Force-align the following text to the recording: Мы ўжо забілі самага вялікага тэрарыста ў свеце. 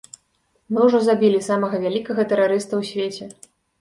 Мы 0.77 0.87
ўжо 0.87 1.01
забілі 1.07 1.41
самага 1.49 1.75
вялікага 1.85 2.21
тэрарыста 2.33 2.73
ў 2.79 2.93
свеце. 2.93 3.51